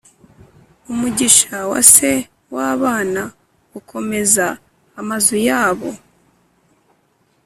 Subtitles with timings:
[0.91, 2.11] umugisha wa se
[2.55, 3.21] w’abana
[3.79, 4.45] ukomeza
[4.99, 5.89] amazu yabo,